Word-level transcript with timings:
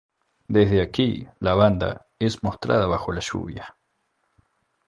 Desde 0.47 0.81
aquí, 0.81 1.27
la 1.39 1.53
banda 1.53 2.07
es 2.17 2.41
mostrada 2.41 2.87
bajo 2.87 3.11
la 3.11 3.19
lluvia. 3.19 3.77